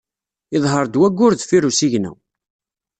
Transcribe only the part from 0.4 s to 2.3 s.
Iḍher-d wayyur deffir usigna.